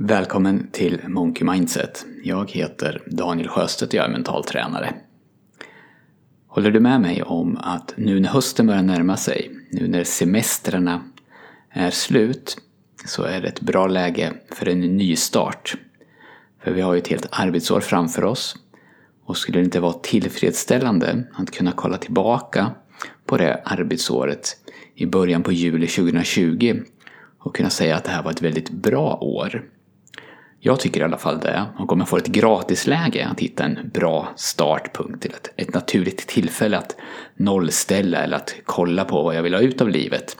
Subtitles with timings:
[0.00, 2.06] Välkommen till Monkey Mindset.
[2.24, 4.94] Jag heter Daniel Sjöstedt och jag är mental tränare.
[6.46, 11.02] Håller du med mig om att nu när hösten börjar närma sig, nu när semestrarna
[11.70, 12.58] är slut,
[13.06, 15.76] så är det ett bra läge för en ny start.
[16.64, 18.56] För vi har ju ett helt arbetsår framför oss
[19.24, 22.70] och skulle det inte vara tillfredsställande att kunna kolla tillbaka
[23.26, 24.56] på det arbetsåret
[24.94, 26.82] i början på juli 2020
[27.38, 29.64] och kunna säga att det här var ett väldigt bra år.
[30.60, 31.64] Jag tycker i alla fall det.
[31.78, 36.26] Och om jag får ett gratisläge att hitta en bra startpunkt till ett, ett naturligt
[36.26, 36.96] tillfälle att
[37.36, 40.36] nollställa eller att kolla på vad jag vill ha ut av livet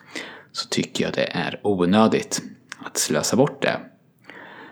[0.52, 2.42] så tycker jag det är onödigt
[2.84, 3.80] att slösa bort det.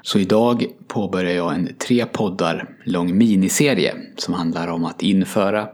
[0.02, 5.68] Så idag påbörjar jag en tre poddar lång miniserie som handlar om att införa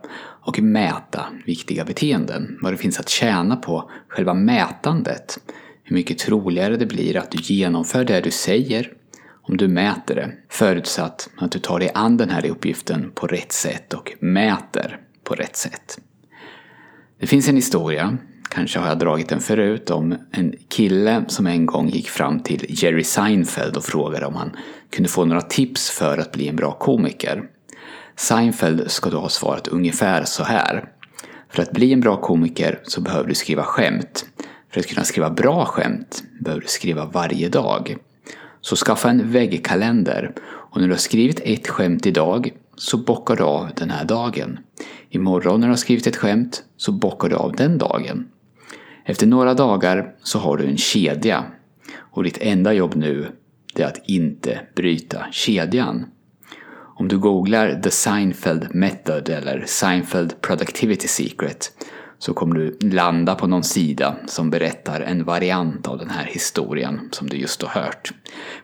[0.45, 2.59] och mäta viktiga beteenden.
[2.62, 5.38] Vad det finns att tjäna på själva mätandet.
[5.82, 8.93] Hur mycket troligare det blir att du genomför det du säger
[9.42, 10.32] om du mäter det.
[10.48, 15.35] Förutsatt att du tar dig an den här uppgiften på rätt sätt och mäter på
[15.35, 15.98] rätt sätt.
[17.21, 21.66] Det finns en historia, kanske har jag dragit den förut, om en kille som en
[21.66, 24.57] gång gick fram till Jerry Seinfeld och frågade om han
[24.90, 27.43] kunde få några tips för att bli en bra komiker.
[28.16, 30.85] Seinfeld ska då ha svarat ungefär så här.
[31.48, 34.26] För att bli en bra komiker så behöver du skriva skämt.
[34.70, 37.96] För att kunna skriva bra skämt behöver du skriva varje dag.
[38.63, 43.43] Så skaffa en väggkalender och när du har skrivit ett skämt idag så bockar du
[43.43, 44.59] av den här dagen.
[45.10, 48.29] Imorgon när du har skrivit ett skämt så bockar du av den dagen.
[49.04, 51.45] Efter några dagar så har du en kedja
[51.96, 53.27] och ditt enda jobb nu
[53.77, 56.07] är att inte bryta kedjan.
[56.97, 61.73] Om du googlar The Seinfeld Method eller Seinfeld Productivity Secret
[62.23, 67.09] så kommer du landa på någon sida som berättar en variant av den här historien
[67.12, 68.12] som du just har hört.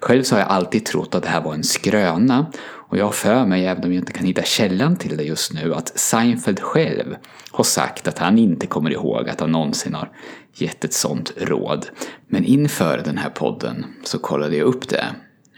[0.00, 3.12] Själv så har jag alltid trott att det här var en skröna och jag har
[3.12, 6.60] för mig, även om jag inte kan hitta källan till det just nu, att Seinfeld
[6.60, 7.16] själv
[7.50, 10.10] har sagt att han inte kommer ihåg att han någonsin har
[10.54, 11.86] gett ett sånt råd.
[12.26, 15.04] Men inför den här podden så kollade jag upp det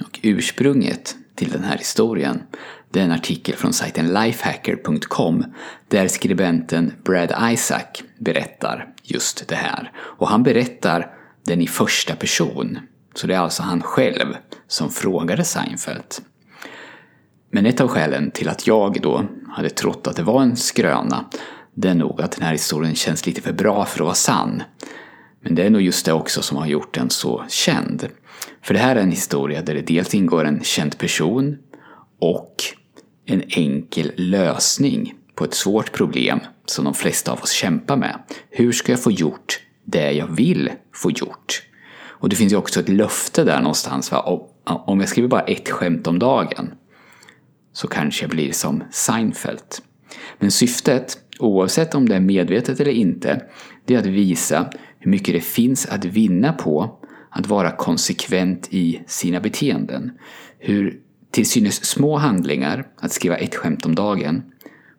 [0.01, 2.43] och ursprunget till den här historien
[2.91, 5.45] det är en artikel från sajten lifehacker.com
[5.89, 9.93] där skribenten Brad Isaac berättar just det här.
[9.97, 11.15] Och han berättar
[11.45, 12.79] den i första person.
[13.15, 14.37] Så det är alltså han själv
[14.69, 16.15] som frågade Seinfeld.
[17.51, 21.25] Men ett av skälen till att jag då hade trott att det var en skröna
[21.75, 24.63] det är nog att den här historien känns lite för bra för att vara sann.
[25.43, 28.09] Men det är nog just det också som har gjort den så känd.
[28.63, 31.59] För det här är en historia där det dels ingår en känd person
[32.21, 32.55] och
[33.27, 38.19] en enkel lösning på ett svårt problem som de flesta av oss kämpar med.
[38.51, 41.63] Hur ska jag få gjort det jag vill få gjort?
[42.03, 44.13] Och det finns ju också ett löfte där någonstans.
[44.13, 44.41] Va?
[44.65, 46.73] Om jag skriver bara ett skämt om dagen
[47.73, 49.61] så kanske jag blir som Seinfeld.
[50.39, 53.43] Men syftet, oavsett om det är medvetet eller inte,
[53.85, 57.00] det är att visa hur mycket det finns att vinna på
[57.31, 60.11] att vara konsekvent i sina beteenden.
[60.59, 64.43] Hur till synes små handlingar, att skriva ett skämt om dagen,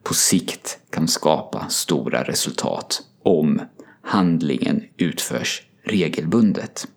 [0.04, 3.62] på sikt kan skapa stora resultat om
[4.02, 6.88] handlingen utförs regelbundet.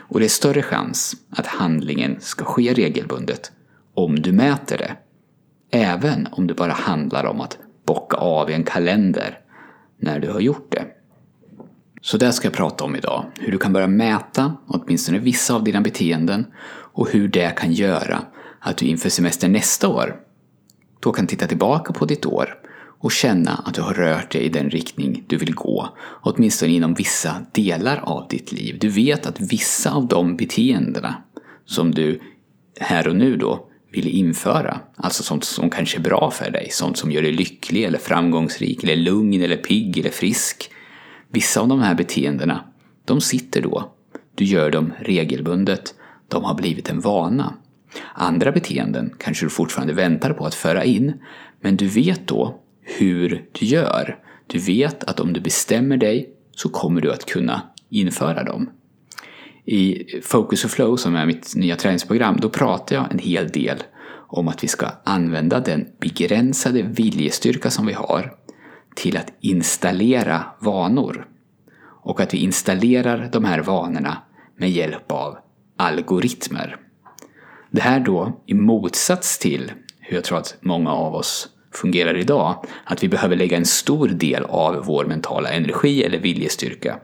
[0.00, 3.52] Och det är större chans att handlingen ska ske regelbundet
[3.94, 4.96] om du mäter det.
[5.70, 9.38] Även om det bara handlar om att bocka av i en kalender
[9.98, 10.84] när du har gjort det.
[12.04, 13.24] Så det ska jag prata om idag.
[13.38, 16.46] Hur du kan börja mäta åtminstone vissa av dina beteenden
[16.92, 18.22] och hur det kan göra
[18.60, 20.16] att du inför semestern nästa år
[21.00, 22.54] då kan titta tillbaka på ditt år
[23.00, 25.88] och känna att du har rört dig i den riktning du vill gå,
[26.22, 28.78] åtminstone inom vissa delar av ditt liv.
[28.80, 31.14] Du vet att vissa av de beteendena
[31.66, 32.20] som du
[32.80, 36.96] här och nu då vill införa, alltså sånt som kanske är bra för dig, sånt
[36.96, 40.70] som gör dig lycklig eller framgångsrik eller lugn eller pigg eller frisk.
[41.34, 42.64] Vissa av de här beteendena,
[43.04, 43.92] de sitter då.
[44.34, 45.94] Du gör dem regelbundet.
[46.28, 47.54] De har blivit en vana.
[48.14, 51.12] Andra beteenden kanske du fortfarande väntar på att föra in,
[51.60, 54.18] men du vet då hur du gör.
[54.46, 58.70] Du vet att om du bestämmer dig så kommer du att kunna införa dem.
[59.64, 63.82] I Focus och Flow, som är mitt nya träningsprogram, då pratar jag en hel del
[64.28, 68.43] om att vi ska använda den begränsade viljestyrka som vi har
[68.94, 71.26] till att installera vanor.
[72.02, 74.18] Och att vi installerar de här vanorna
[74.56, 75.38] med hjälp av
[75.76, 76.76] algoritmer.
[77.70, 82.64] Det här då i motsats till hur jag tror att många av oss fungerar idag,
[82.84, 86.98] att vi behöver lägga en stor del av vår mentala energi eller viljestyrka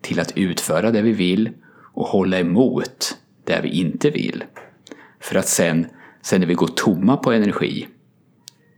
[0.00, 1.50] till att utföra det vi vill
[1.94, 4.44] och hålla emot det vi inte vill.
[5.20, 5.86] För att sen,
[6.22, 7.88] sen när vi går tomma på energi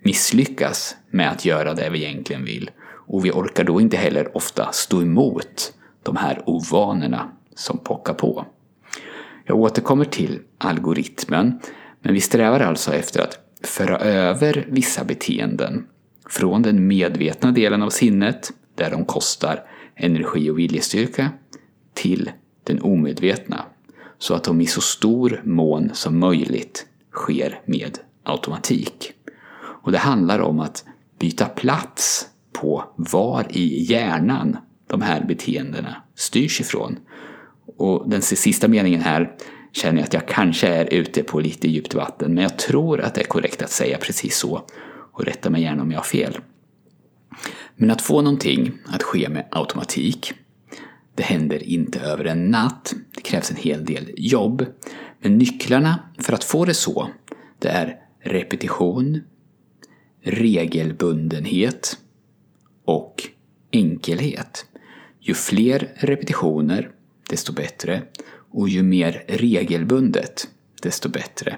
[0.02, 2.70] misslyckas med att göra det vi egentligen vill.
[2.84, 5.72] Och vi orkar då inte heller ofta stå emot
[6.02, 8.46] de här ovanorna som pockar på.
[9.44, 11.60] Jag återkommer till algoritmen,
[12.00, 15.86] men vi strävar alltså efter att föra över vissa beteenden
[16.28, 19.64] från den medvetna delen av sinnet, där de kostar
[19.94, 21.30] energi och viljestyrka,
[21.94, 22.30] till
[22.64, 23.64] den omedvetna,
[24.18, 29.12] så att de i så stor mån som möjligt sker med automatik.
[29.82, 30.84] Och det handlar om att
[31.18, 34.56] byta plats på var i hjärnan
[34.86, 36.98] de här beteendena styrs ifrån.
[37.76, 39.36] Och den sista meningen här
[39.72, 43.14] känner jag att jag kanske är ute på lite djupt vatten, men jag tror att
[43.14, 44.62] det är korrekt att säga precis så.
[45.12, 46.38] Och rätta mig gärna om jag har fel.
[47.76, 50.32] Men att få någonting att ske med automatik,
[51.14, 52.94] det händer inte över en natt.
[53.14, 54.66] Det krävs en hel del jobb.
[55.20, 57.08] Men nycklarna för att få det så,
[57.58, 59.20] det är repetition,
[60.22, 61.98] regelbundenhet
[62.84, 63.28] och
[63.72, 64.66] enkelhet.
[65.20, 66.90] Ju fler repetitioner,
[67.30, 68.02] desto bättre.
[68.52, 70.48] Och ju mer regelbundet,
[70.82, 71.56] desto bättre.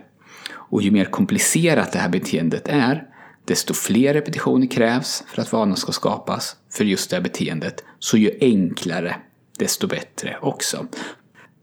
[0.52, 3.08] Och ju mer komplicerat det här beteendet är,
[3.44, 7.84] desto fler repetitioner krävs för att vanan ska skapas för just det här beteendet.
[7.98, 9.16] Så ju enklare,
[9.58, 10.86] desto bättre också.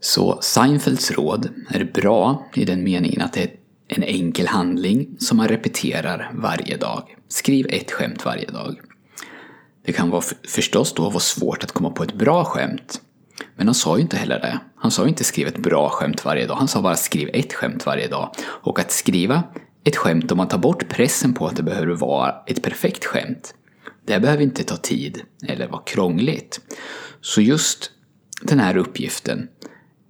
[0.00, 3.50] Så Seinfelds råd är bra i den meningen att det är
[3.96, 7.16] en enkel handling som man repeterar varje dag.
[7.28, 8.80] Skriv ett skämt varje dag.
[9.84, 13.00] Det kan vara förstås då vara svårt att komma på ett bra skämt.
[13.56, 14.60] Men han sa ju inte heller det.
[14.76, 16.54] Han sa ju inte skriv ett bra skämt varje dag.
[16.56, 18.34] Han sa bara skriv ett skämt varje dag.
[18.42, 19.42] Och att skriva
[19.84, 23.54] ett skämt om man tar bort pressen på att det behöver vara ett perfekt skämt.
[24.06, 26.60] Det behöver inte ta tid eller vara krångligt.
[27.20, 27.90] Så just
[28.42, 29.48] den här uppgiften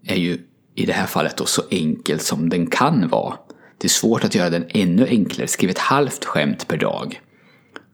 [0.07, 0.39] är ju
[0.75, 3.35] i det här fallet då så enkel som den kan vara.
[3.83, 5.49] Det är svårt att göra den ännu enklare.
[5.49, 7.21] Skriv ett halvt skämt per dag.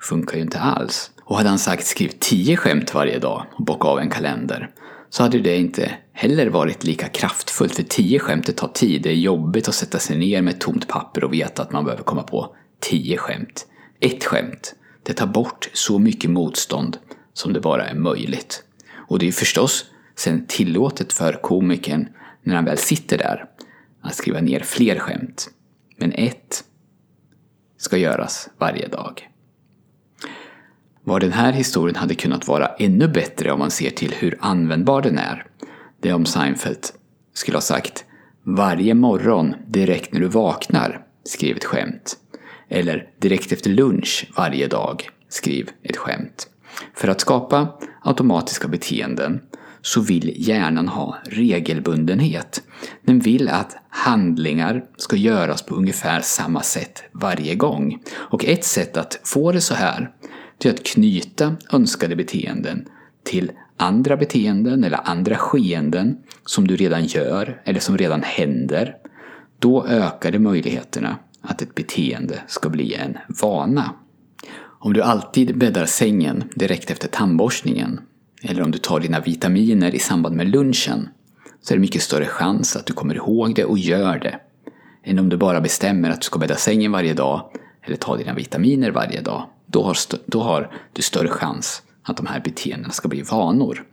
[0.03, 1.11] Funkar ju inte alls.
[1.25, 4.71] Och hade han sagt skriv tio skämt varje dag och bocka av en kalender
[5.11, 9.03] så hade det inte heller varit lika kraftfullt för tio skämt tar tid.
[9.03, 11.85] Det är jobbigt att sätta sig ner med ett tomt papper och veta att man
[11.85, 13.67] behöver komma på tio skämt.
[14.01, 16.99] Ett skämt, det tar bort så mycket motstånd
[17.33, 18.63] som det bara är möjligt.
[19.09, 19.85] Och det är förstås
[20.17, 22.09] sen tillåtet för komikern
[22.43, 23.45] när han väl sitter där
[24.03, 25.51] att skriva ner fler skämt.
[25.99, 26.65] Men ett
[27.77, 29.29] ska göras varje dag.
[31.05, 35.03] Var den här historien hade kunnat vara ännu bättre om man ser till hur användbar
[35.03, 35.47] den är,
[36.01, 36.87] det är om Seinfeld
[37.35, 38.05] skulle ha sagt
[38.43, 42.17] “Varje morgon direkt när du vaknar, skriv ett skämt”
[42.69, 46.49] eller “Direkt efter lunch varje dag, skriv ett skämt”.
[46.95, 49.41] För att skapa automatiska beteenden
[49.83, 52.63] så vill hjärnan ha regelbundenhet.
[53.07, 58.03] Den vill att handlingar ska göras på ungefär samma sätt varje gång.
[58.15, 60.11] Och ett sätt att få det så här
[60.65, 62.89] är att knyta önskade beteenden
[63.25, 66.17] till andra beteenden eller andra skeenden
[66.47, 68.97] som du redan gör eller som redan händer.
[69.59, 73.95] Då ökar det möjligheterna att ett beteende ska bli en vana.
[74.81, 78.01] Om du alltid bäddar sängen direkt efter tandborstningen
[78.43, 81.09] eller om du tar dina vitaminer i samband med lunchen
[81.63, 84.41] så är det mycket större chans att du kommer ihåg det och gör det
[85.05, 87.51] än om du bara bestämmer att du ska bädda sängen varje dag
[87.83, 89.97] eller ta dina vitaminer varje dag då har,
[90.27, 93.85] då har du större chans att de här beteendena ska bli vanor.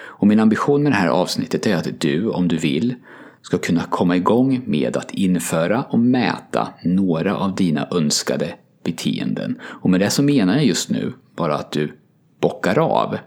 [0.00, 2.94] Och min ambition med det här avsnittet är att du, om du vill,
[3.42, 9.60] ska kunna komma igång med att införa och mäta några av dina önskade beteenden.
[9.62, 11.98] Och med det så menar jag just nu bara att du
[12.40, 13.18] bockar av.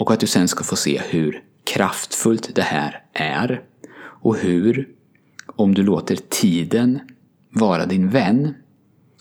[0.00, 3.62] Och att du sen ska få se hur kraftfullt det här är.
[3.98, 4.88] Och hur,
[5.46, 7.00] om du låter tiden
[7.50, 8.54] vara din vän,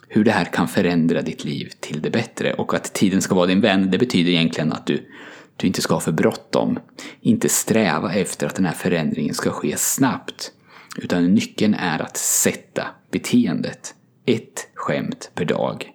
[0.07, 2.53] hur det här kan förändra ditt liv till det bättre.
[2.53, 5.09] Och att tiden ska vara din vän, det betyder egentligen att du,
[5.55, 6.79] du inte ska ha för bråttom.
[7.21, 10.51] Inte sträva efter att den här förändringen ska ske snabbt.
[10.97, 13.95] Utan nyckeln är att sätta beteendet.
[14.25, 15.91] Ett skämt per dag.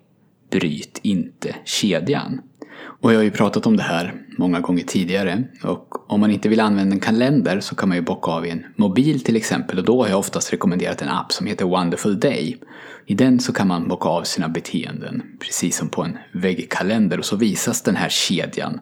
[0.51, 2.41] Bryt inte kedjan.
[3.01, 5.45] Och jag har ju pratat om det här många gånger tidigare.
[5.63, 8.51] Och om man inte vill använda en kalender så kan man ju bocka av i
[8.51, 9.79] en mobil till exempel.
[9.79, 12.57] Och då har jag oftast rekommenderat en app som heter Wonderful Day.
[13.07, 17.19] I den så kan man bocka av sina beteenden, precis som på en väggkalender.
[17.19, 18.81] Och så visas den här kedjan.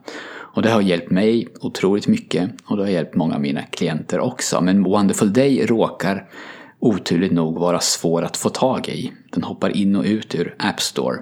[0.54, 4.20] Och det har hjälpt mig otroligt mycket och det har hjälpt många av mina klienter
[4.20, 4.60] också.
[4.60, 6.28] Men Wonderful Day råkar
[6.80, 9.12] oturligt nog vara svår att få tag i.
[9.32, 11.16] Den hoppar in och ut ur App Store.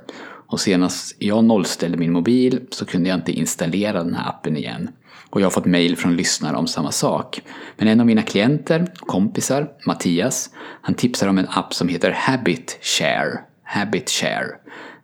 [0.50, 4.90] Och senast jag nollställde min mobil så kunde jag inte installera den här appen igen.
[5.30, 7.42] Och jag har fått mail från lyssnare om samma sak.
[7.76, 10.50] Men en av mina klienter, kompisar, Mattias,
[10.82, 13.38] han tipsar om en app som heter Habit Share.
[13.62, 14.46] Habit Share.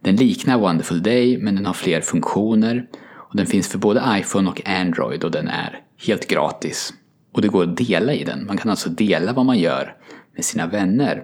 [0.00, 2.86] Den liknar Wonderful Day men den har fler funktioner.
[3.14, 6.92] Och den finns för både iPhone och Android och den är helt gratis.
[7.32, 8.46] Och det går att dela i den.
[8.46, 9.96] Man kan alltså dela vad man gör
[10.34, 11.22] med sina vänner.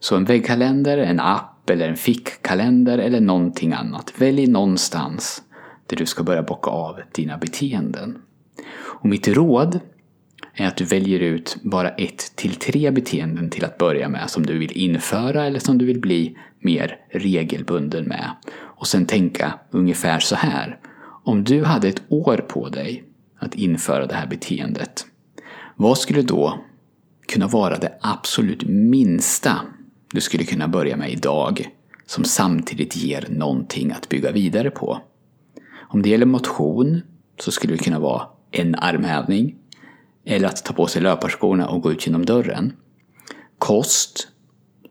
[0.00, 4.12] Så en väggkalender, en app eller en fickkalender eller någonting annat.
[4.18, 5.42] Välj någonstans
[5.86, 8.18] där du ska börja bocka av dina beteenden.
[8.76, 9.80] Och mitt råd
[10.54, 14.46] är att du väljer ut bara ett till tre beteenden till att börja med som
[14.46, 18.30] du vill införa eller som du vill bli mer regelbunden med.
[18.54, 20.78] Och sen tänka ungefär så här.
[21.24, 23.04] Om du hade ett år på dig
[23.38, 25.06] att införa det här beteendet.
[25.76, 26.58] Vad skulle då
[27.28, 29.60] kunna vara det absolut minsta
[30.12, 31.68] du skulle kunna börja med idag
[32.06, 35.00] som samtidigt ger någonting att bygga vidare på?
[35.88, 37.00] Om det gäller motion
[37.38, 39.56] så skulle det kunna vara en armhävning
[40.24, 42.72] eller att ta på sig löparskorna och gå ut genom dörren.
[43.58, 44.28] Kost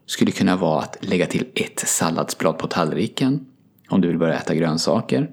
[0.06, 3.46] skulle kunna vara att lägga till ett salladsblad på tallriken
[3.88, 5.30] om du vill börja äta grönsaker.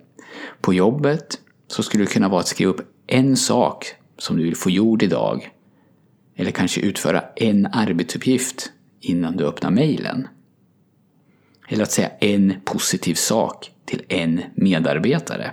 [0.61, 3.85] På jobbet så skulle det kunna vara att skriva upp en sak
[4.17, 5.49] som du vill få gjord idag.
[6.35, 8.71] Eller kanske utföra en arbetsuppgift
[9.03, 10.27] innan du öppnar mejlen.
[11.67, 15.51] Eller att säga en positiv sak till en medarbetare.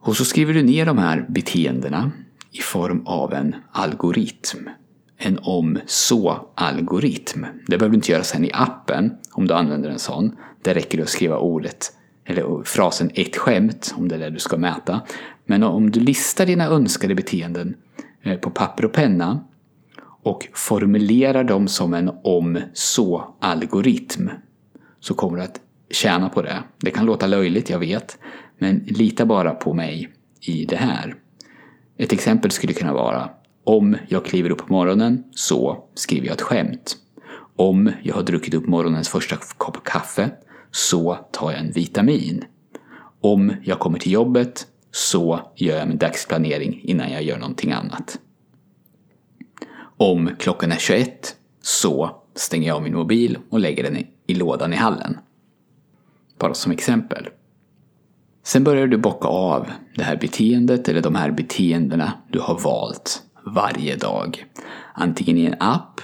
[0.00, 2.10] Och så skriver du ner de här beteendena
[2.50, 4.68] i form av en algoritm.
[5.16, 7.46] En om-så-algoritm.
[7.66, 10.36] Det behöver du inte göra sen i appen om du använder en sån.
[10.62, 11.92] Där räcker det att skriva ordet
[12.24, 15.00] eller frasen ett skämt om det är det du ska mäta.
[15.44, 17.74] Men om du listar dina önskade beteenden
[18.22, 19.44] eh, på papper och penna
[20.24, 24.30] och formulerar dem som en om-så-algoritm
[25.00, 26.62] så kommer du att tjäna på det.
[26.78, 28.18] Det kan låta löjligt, jag vet,
[28.58, 31.14] men lita bara på mig i det här.
[31.98, 33.30] Ett exempel skulle kunna vara
[33.64, 36.96] om jag kliver upp på morgonen så skriver jag ett skämt.
[37.56, 40.30] Om jag har druckit upp morgonens första kopp kaffe
[40.70, 42.44] så tar jag en vitamin.
[43.20, 48.18] Om jag kommer till jobbet så gör jag min dagsplanering innan jag gör någonting annat.
[49.96, 54.72] Om klockan är 21 så stänger jag av min mobil och lägger den i lådan
[54.72, 55.18] i hallen.
[56.38, 57.28] Bara som exempel.
[58.42, 63.22] Sen börjar du bocka av det här beteendet eller de här beteendena du har valt
[63.44, 64.44] varje dag.
[64.94, 66.00] Antingen i en app,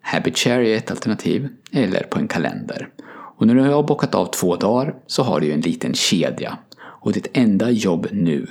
[0.00, 2.88] Habit Share är ett alternativ, eller på en kalender.
[3.36, 6.58] Och när du har bockat av två dagar så har du ju en liten kedja.
[6.80, 8.46] Och ditt enda jobb nu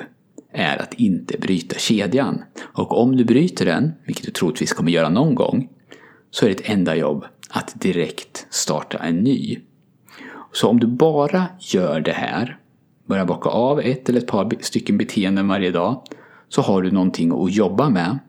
[0.51, 2.43] är att inte bryta kedjan.
[2.61, 5.69] Och om du bryter den, vilket du troligtvis kommer göra någon gång,
[6.31, 9.59] så är ditt enda jobb att direkt starta en ny.
[10.53, 12.57] Så om du bara gör det här,
[13.05, 16.01] börjar bocka av ett eller ett par stycken beteenden varje dag,
[16.49, 18.19] så har du någonting att jobba med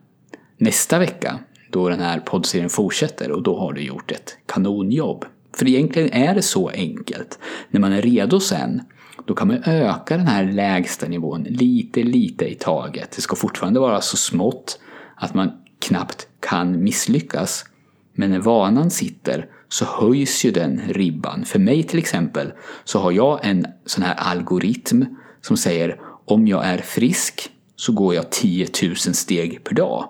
[0.57, 1.39] nästa vecka
[1.71, 5.25] då den här poddserien fortsätter och då har du gjort ett kanonjobb.
[5.57, 7.39] För egentligen är det så enkelt.
[7.71, 8.83] När man är redo sen,
[9.31, 13.11] då kan man öka den här lägsta nivån lite, lite i taget.
[13.17, 14.81] Det ska fortfarande vara så smått
[15.17, 17.65] att man knappt kan misslyckas.
[18.13, 21.45] Men när vanan sitter så höjs ju den ribban.
[21.45, 22.53] För mig till exempel
[22.85, 25.05] så har jag en sån här algoritm
[25.41, 30.09] som säger om jag är frisk så går jag 10 000 steg per dag.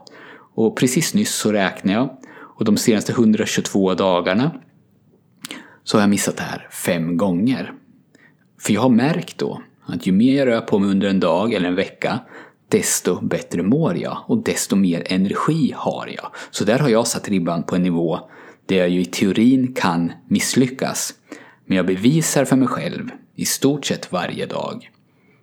[0.55, 2.11] Och precis nyss så räknade jag
[2.59, 4.50] och de senaste 122 dagarna
[5.85, 7.75] så har jag missat det här fem gånger.
[8.61, 11.52] För jag har märkt då att ju mer jag rör på mig under en dag
[11.52, 12.21] eller en vecka
[12.69, 16.33] desto bättre mår jag och desto mer energi har jag.
[16.50, 18.21] Så där har jag satt ribban på en nivå
[18.67, 21.14] där jag ju i teorin kan misslyckas.
[21.67, 24.90] Men jag bevisar för mig själv i stort sett varje dag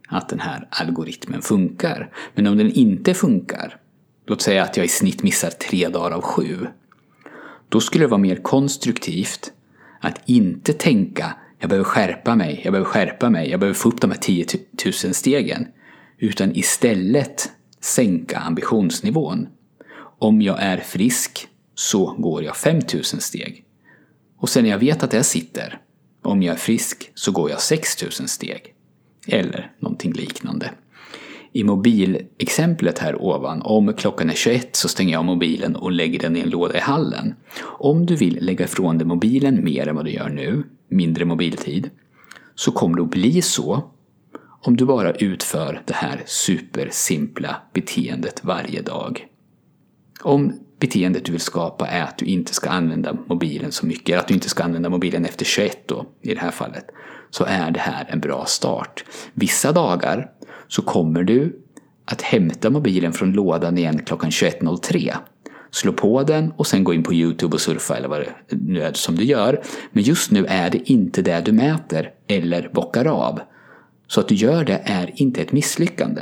[0.07, 2.12] att den här algoritmen funkar.
[2.36, 3.77] Men om den inte funkar,
[4.27, 6.67] låt säga att jag i snitt missar tre dagar av sju,
[7.69, 9.51] då skulle det vara mer konstruktivt
[10.00, 14.01] att inte tänka jag behöver skärpa mig, jag behöver skärpa mig, jag behöver få upp
[14.01, 14.45] de här 10
[14.85, 15.67] 000 stegen.
[16.17, 19.47] Utan istället sänka ambitionsnivån.
[20.19, 23.63] Om jag är frisk så går jag 5000 steg.
[24.39, 25.79] Och sen när jag vet att jag sitter,
[26.23, 28.73] om jag är frisk så går jag 6000 steg.
[29.27, 30.71] Eller någonting liknande.
[31.51, 36.35] I mobilexemplet här ovan, om klockan är 21 så stänger jag mobilen och lägger den
[36.35, 37.35] i en låda i hallen.
[37.63, 41.89] Om du vill lägga ifrån dig mobilen mer än vad du gör nu, mindre mobiltid,
[42.56, 43.91] så kommer det att bli så
[44.62, 49.27] om du bara utför det här supersimpla beteendet varje dag.
[50.22, 54.20] Om beteendet du vill skapa är att du inte ska använda mobilen så mycket, eller
[54.20, 56.86] att du inte ska använda mobilen efter 21 då, i det här fallet,
[57.29, 59.03] så är det här en bra start.
[59.34, 60.32] Vissa dagar
[60.67, 61.62] så kommer du
[62.06, 65.15] att hämta mobilen från lådan igen klockan 21.03.
[65.71, 68.81] Slå på den och sen gå in på Youtube och surfa eller vad det nu
[68.81, 69.62] är som du gör.
[69.91, 73.39] Men just nu är det inte det du mäter eller bockar av.
[74.07, 76.21] Så att du gör det är inte ett misslyckande.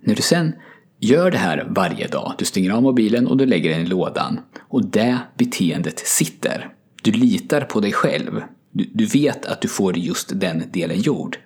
[0.00, 0.52] När du sen
[1.00, 4.40] gör det här varje dag, du stänger av mobilen och du lägger den i lådan
[4.60, 6.68] och det beteendet sitter.
[7.02, 8.42] Du litar på dig själv.
[8.70, 11.38] Du, du vet att du får just den delen gjord.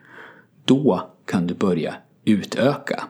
[0.64, 3.04] Då kan du börja utöka.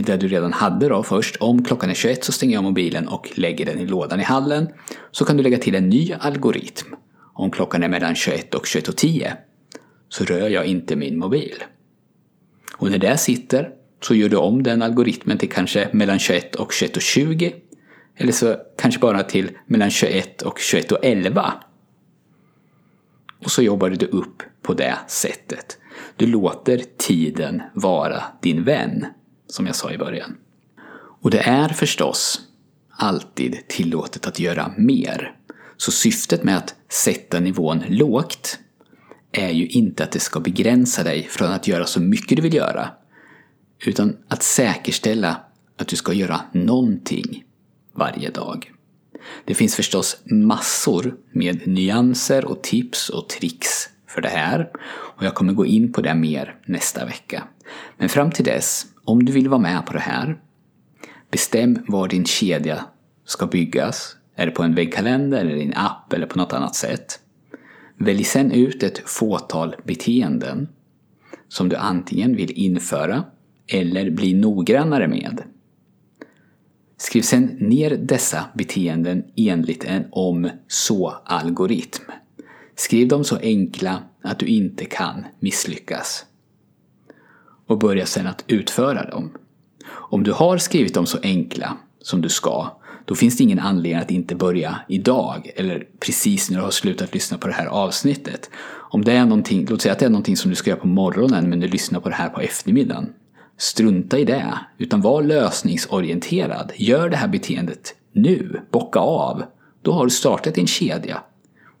[0.00, 1.36] Till det du redan hade då först.
[1.36, 4.68] Om klockan är 21 så stänger jag mobilen och lägger den i lådan i hallen.
[5.10, 6.86] Så kan du lägga till en ny algoritm.
[7.34, 9.32] Om klockan är mellan 21 och 21.10
[10.08, 11.54] så rör jag inte min mobil.
[12.76, 13.70] Och när det sitter
[14.02, 17.52] så gör du om den algoritmen till kanske mellan 21 och 21.20
[18.16, 21.50] eller så kanske bara till mellan 21 och 21.11.
[23.44, 25.78] Och så jobbar du upp på det sättet.
[26.16, 29.06] Du låter tiden vara din vän,
[29.50, 30.36] som jag sa i början.
[31.22, 32.40] Och det är förstås
[32.90, 35.34] alltid tillåtet att göra mer.
[35.76, 38.58] Så syftet med att sätta nivån lågt
[39.32, 42.54] är ju inte att det ska begränsa dig från att göra så mycket du vill
[42.54, 42.90] göra.
[43.86, 45.40] Utan att säkerställa
[45.76, 47.44] att du ska göra någonting
[47.92, 48.72] varje dag.
[49.44, 54.70] Det finns förstås massor med nyanser och tips och tricks för det här
[55.16, 57.44] och jag kommer gå in på det mer nästa vecka.
[57.96, 60.40] Men fram till dess, om du vill vara med på det här,
[61.30, 62.84] bestäm var din kedja
[63.24, 64.16] ska byggas.
[64.34, 67.20] Är det på en väggkalender, eller i en app eller på något annat sätt?
[67.96, 70.68] Välj sen ut ett fåtal beteenden
[71.48, 73.24] som du antingen vill införa
[73.66, 75.42] eller bli noggrannare med.
[76.96, 82.04] Skriv sen ner dessa beteenden enligt en om-så-algoritm.
[82.74, 86.26] Skriv dem så enkla att du inte kan misslyckas.
[87.70, 89.30] Och börja sedan att utföra dem.
[89.88, 94.02] Om du har skrivit dem så enkla som du ska, då finns det ingen anledning
[94.02, 98.50] att inte börja idag eller precis när du har slutat lyssna på det här avsnittet.
[98.90, 100.86] Om det är någonting, låt säga att det är någonting som du ska göra på
[100.86, 103.12] morgonen men du lyssnar på det här på eftermiddagen.
[103.56, 106.72] Strunta i det, utan var lösningsorienterad.
[106.76, 109.42] Gör det här beteendet nu, bocka av.
[109.82, 111.22] Då har du startat din kedja.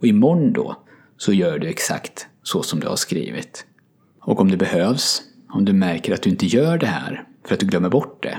[0.00, 0.76] Och imorgon då,
[1.16, 3.66] så gör du exakt så som du har skrivit.
[4.20, 7.60] Och om det behövs, om du märker att du inte gör det här för att
[7.60, 8.38] du glömmer bort det,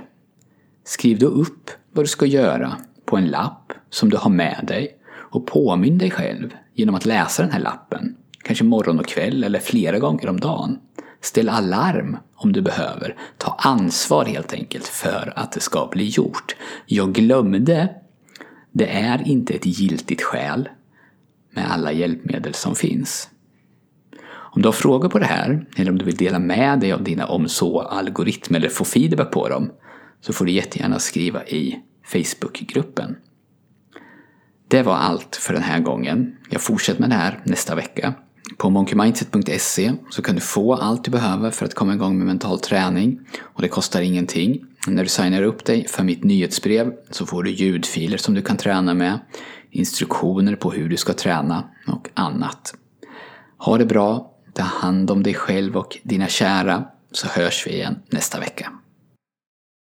[0.83, 4.97] skriv då upp vad du ska göra på en lapp som du har med dig
[5.07, 8.15] och påminn dig själv genom att läsa den här lappen.
[8.43, 10.79] Kanske morgon och kväll eller flera gånger om dagen.
[11.21, 13.15] Ställ alarm om du behöver.
[13.37, 16.55] Ta ansvar helt enkelt för att det ska bli gjort.
[16.85, 17.95] Jag glömde.
[18.71, 20.69] Det är inte ett giltigt skäl
[21.51, 23.29] med alla hjälpmedel som finns.
[24.53, 27.03] Om du har frågor på det här, eller om du vill dela med dig av
[27.03, 29.71] dina om så-algoritmer eller få feedback på dem,
[30.21, 33.15] så får du jättegärna skriva i Facebookgruppen.
[34.67, 36.37] Det var allt för den här gången.
[36.49, 38.13] Jag fortsätter med det här nästa vecka.
[38.57, 42.59] På monkeymindset.se så kan du få allt du behöver för att komma igång med mental
[42.59, 44.65] träning och det kostar ingenting.
[44.87, 48.57] När du signar upp dig för mitt nyhetsbrev så får du ljudfiler som du kan
[48.57, 49.19] träna med,
[49.69, 52.73] instruktioner på hur du ska träna och annat.
[53.57, 57.99] Ha det bra, ta hand om dig själv och dina kära så hörs vi igen
[58.09, 58.71] nästa vecka.